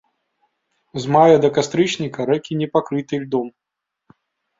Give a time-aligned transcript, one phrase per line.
[1.01, 3.47] З мая да кастрычніка рэкі не пакрыты льдом.